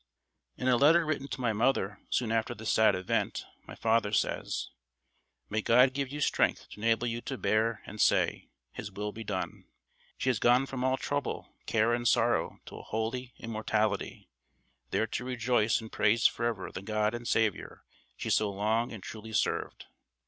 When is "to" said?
1.27-1.41, 6.69-6.79, 7.21-7.37, 12.65-12.77, 15.05-15.23